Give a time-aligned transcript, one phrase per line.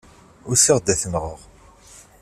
[0.51, 1.37] Usiɣ-d ad t-nɣeɣ.